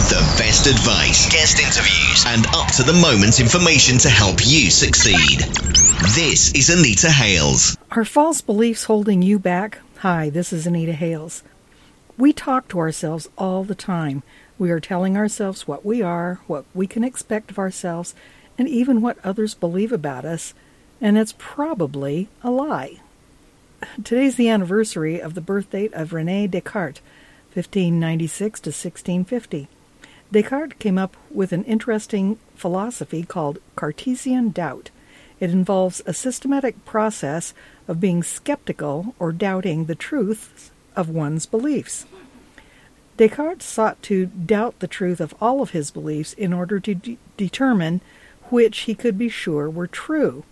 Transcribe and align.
with 0.00 0.08
the 0.08 0.42
best 0.42 0.66
advice, 0.66 1.30
guest 1.30 1.58
interviews, 1.58 2.24
and 2.26 2.46
up 2.54 2.68
to 2.72 2.82
the 2.82 2.92
moment 2.92 3.38
information 3.38 3.98
to 3.98 4.08
help 4.08 4.36
you 4.46 4.70
succeed. 4.70 5.40
This 6.14 6.54
is 6.54 6.70
Anita 6.70 7.10
Hales. 7.10 7.76
Are 7.90 8.04
false 8.04 8.40
beliefs 8.40 8.84
holding 8.84 9.20
you 9.20 9.38
back? 9.38 9.80
Hi, 9.98 10.30
this 10.30 10.54
is 10.54 10.66
Anita 10.66 10.92
Hales. 10.94 11.42
We 12.16 12.32
talk 12.32 12.68
to 12.68 12.78
ourselves 12.78 13.28
all 13.36 13.62
the 13.62 13.74
time. 13.74 14.22
We 14.58 14.70
are 14.70 14.80
telling 14.80 15.16
ourselves 15.18 15.68
what 15.68 15.84
we 15.84 16.00
are, 16.00 16.40
what 16.46 16.64
we 16.74 16.86
can 16.86 17.04
expect 17.04 17.50
of 17.50 17.58
ourselves, 17.58 18.14
and 18.56 18.68
even 18.68 19.02
what 19.02 19.22
others 19.22 19.54
believe 19.54 19.92
about 19.92 20.24
us, 20.24 20.54
and 21.00 21.18
it's 21.18 21.34
probably 21.36 22.28
a 22.42 22.50
lie. 22.50 23.00
Today's 24.02 24.36
the 24.36 24.48
anniversary 24.48 25.20
of 25.20 25.34
the 25.34 25.42
birth 25.42 25.70
date 25.70 25.92
of 25.92 26.14
Rene 26.14 26.46
Descartes, 26.46 27.02
1596 27.52 28.60
to 28.60 28.68
1650. 28.70 29.68
Descartes 30.32 30.78
came 30.78 30.96
up 30.96 31.16
with 31.30 31.52
an 31.52 31.64
interesting 31.64 32.38
philosophy 32.54 33.24
called 33.24 33.58
Cartesian 33.74 34.50
doubt. 34.50 34.90
It 35.40 35.50
involves 35.50 36.02
a 36.06 36.14
systematic 36.14 36.84
process 36.84 37.52
of 37.88 38.00
being 38.00 38.22
skeptical 38.22 39.14
or 39.18 39.32
doubting 39.32 39.86
the 39.86 39.94
truths 39.94 40.70
of 40.94 41.08
one's 41.08 41.46
beliefs. 41.46 42.06
Descartes 43.16 43.64
sought 43.64 44.00
to 44.04 44.26
doubt 44.26 44.78
the 44.78 44.86
truth 44.86 45.20
of 45.20 45.34
all 45.40 45.62
of 45.62 45.70
his 45.70 45.90
beliefs 45.90 46.32
in 46.34 46.52
order 46.52 46.78
to 46.78 46.94
de- 46.94 47.18
determine 47.36 48.00
which 48.50 48.80
he 48.80 48.94
could 48.94 49.18
be 49.18 49.28
sure 49.28 49.68
were 49.68 49.86
true. 49.86 50.44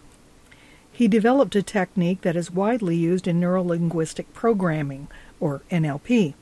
He 0.91 1.06
developed 1.06 1.55
a 1.55 1.62
technique 1.62 2.22
that 2.22 2.36
is 2.36 2.50
widely 2.50 2.97
used 2.97 3.28
in 3.28 3.41
neurolinguistic 3.41 4.27
programming, 4.34 5.06
or 5.38 5.62
NLP. 5.70 6.34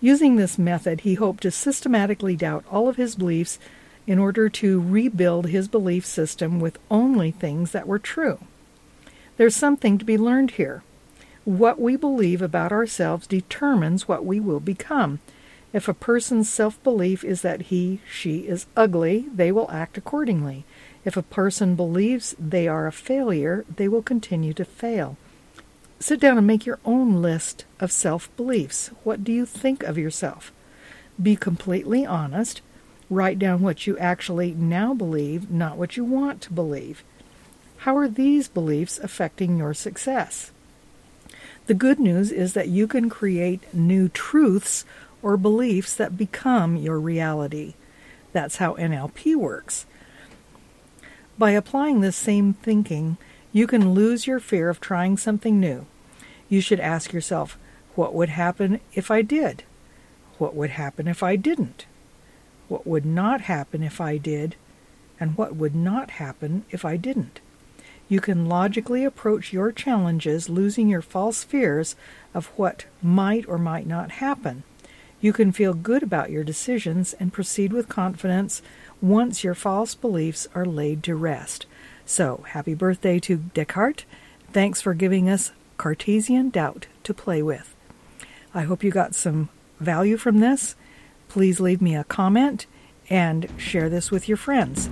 Using 0.00 0.36
this 0.36 0.58
method, 0.58 1.00
he 1.00 1.14
hoped 1.14 1.42
to 1.42 1.50
systematically 1.50 2.36
doubt 2.36 2.64
all 2.70 2.88
of 2.88 2.96
his 2.96 3.16
beliefs 3.16 3.58
in 4.06 4.18
order 4.18 4.48
to 4.48 4.80
rebuild 4.80 5.48
his 5.48 5.68
belief 5.68 6.04
system 6.04 6.60
with 6.60 6.78
only 6.90 7.30
things 7.30 7.72
that 7.72 7.88
were 7.88 7.98
true. 7.98 8.38
There's 9.36 9.56
something 9.56 9.98
to 9.98 10.04
be 10.04 10.18
learned 10.18 10.52
here. 10.52 10.82
What 11.44 11.80
we 11.80 11.96
believe 11.96 12.42
about 12.42 12.72
ourselves 12.72 13.26
determines 13.26 14.08
what 14.08 14.24
we 14.24 14.40
will 14.40 14.60
become. 14.60 15.20
If 15.72 15.88
a 15.88 15.94
person's 15.94 16.48
self 16.48 16.82
belief 16.82 17.24
is 17.24 17.42
that 17.42 17.62
he, 17.62 18.00
she 18.10 18.40
is 18.40 18.66
ugly, 18.76 19.26
they 19.32 19.52
will 19.52 19.70
act 19.70 19.98
accordingly. 19.98 20.64
If 21.04 21.16
a 21.16 21.22
person 21.22 21.74
believes 21.74 22.34
they 22.38 22.66
are 22.66 22.86
a 22.86 22.92
failure, 22.92 23.64
they 23.74 23.88
will 23.88 24.02
continue 24.02 24.52
to 24.54 24.64
fail. 24.64 25.16
Sit 25.98 26.20
down 26.20 26.36
and 26.36 26.46
make 26.46 26.66
your 26.66 26.78
own 26.84 27.22
list 27.22 27.64
of 27.80 27.90
self 27.90 28.34
beliefs. 28.36 28.90
What 29.02 29.24
do 29.24 29.32
you 29.32 29.46
think 29.46 29.82
of 29.82 29.96
yourself? 29.96 30.52
Be 31.20 31.36
completely 31.36 32.04
honest. 32.04 32.60
Write 33.08 33.38
down 33.38 33.62
what 33.62 33.86
you 33.86 33.96
actually 33.98 34.52
now 34.52 34.92
believe, 34.92 35.50
not 35.50 35.76
what 35.76 35.96
you 35.96 36.04
want 36.04 36.40
to 36.42 36.52
believe. 36.52 37.04
How 37.78 37.96
are 37.96 38.08
these 38.08 38.48
beliefs 38.48 38.98
affecting 38.98 39.56
your 39.56 39.74
success? 39.74 40.50
The 41.66 41.74
good 41.74 41.98
news 41.98 42.30
is 42.32 42.52
that 42.54 42.68
you 42.68 42.86
can 42.86 43.08
create 43.08 43.72
new 43.72 44.08
truths 44.08 44.84
or 45.22 45.36
beliefs 45.36 45.94
that 45.96 46.16
become 46.16 46.76
your 46.76 47.00
reality. 47.00 47.74
That's 48.32 48.56
how 48.56 48.74
NLP 48.74 49.36
works. 49.36 49.86
By 51.38 51.52
applying 51.52 52.00
this 52.00 52.16
same 52.16 52.54
thinking, 52.54 53.16
you 53.56 53.66
can 53.66 53.94
lose 53.94 54.26
your 54.26 54.38
fear 54.38 54.68
of 54.68 54.82
trying 54.82 55.16
something 55.16 55.58
new. 55.58 55.86
You 56.46 56.60
should 56.60 56.78
ask 56.78 57.14
yourself, 57.14 57.56
what 57.94 58.12
would 58.12 58.28
happen 58.28 58.80
if 58.92 59.10
I 59.10 59.22
did? 59.22 59.62
What 60.36 60.54
would 60.54 60.68
happen 60.68 61.08
if 61.08 61.22
I 61.22 61.36
didn't? 61.36 61.86
What 62.68 62.86
would 62.86 63.06
not 63.06 63.40
happen 63.40 63.82
if 63.82 63.98
I 63.98 64.18
did? 64.18 64.56
And 65.18 65.38
what 65.38 65.56
would 65.56 65.74
not 65.74 66.10
happen 66.10 66.66
if 66.68 66.84
I 66.84 66.98
didn't? 66.98 67.40
You 68.10 68.20
can 68.20 68.44
logically 68.44 69.06
approach 69.06 69.54
your 69.54 69.72
challenges 69.72 70.50
losing 70.50 70.90
your 70.90 71.00
false 71.00 71.42
fears 71.42 71.96
of 72.34 72.48
what 72.56 72.84
might 73.00 73.48
or 73.48 73.56
might 73.56 73.86
not 73.86 74.10
happen. 74.10 74.64
You 75.22 75.32
can 75.32 75.50
feel 75.50 75.72
good 75.72 76.02
about 76.02 76.30
your 76.30 76.44
decisions 76.44 77.14
and 77.14 77.32
proceed 77.32 77.72
with 77.72 77.88
confidence 77.88 78.60
once 79.00 79.42
your 79.42 79.54
false 79.54 79.94
beliefs 79.94 80.46
are 80.54 80.66
laid 80.66 81.02
to 81.04 81.16
rest. 81.16 81.64
So, 82.08 82.44
happy 82.50 82.74
birthday 82.74 83.18
to 83.18 83.36
Descartes. 83.36 84.04
Thanks 84.52 84.80
for 84.80 84.94
giving 84.94 85.28
us 85.28 85.50
Cartesian 85.76 86.50
doubt 86.50 86.86
to 87.02 87.12
play 87.12 87.42
with. 87.42 87.74
I 88.54 88.62
hope 88.62 88.84
you 88.84 88.92
got 88.92 89.16
some 89.16 89.48
value 89.80 90.16
from 90.16 90.38
this. 90.38 90.76
Please 91.28 91.58
leave 91.58 91.82
me 91.82 91.96
a 91.96 92.04
comment 92.04 92.66
and 93.10 93.50
share 93.58 93.88
this 93.88 94.12
with 94.12 94.28
your 94.28 94.38
friends. 94.38 94.88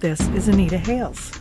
This 0.00 0.20
is 0.28 0.46
Anita 0.46 0.78
Hales. 0.78 1.32